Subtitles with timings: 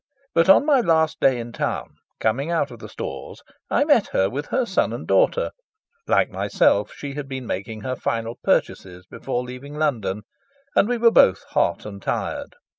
[0.33, 4.31] But on my last day in town, coming out of the Stores, I met her
[4.31, 5.51] with her son and daughter;
[6.07, 10.23] like myself, she had been making her final purchases before leaving London,
[10.75, 12.55] and we were both hot and tired.